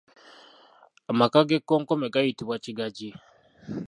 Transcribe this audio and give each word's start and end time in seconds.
Amaka 1.11 1.39
g’ekkonkome 1.47 2.07
gayitibwa 2.13 2.55
Kigagi. 2.63 3.09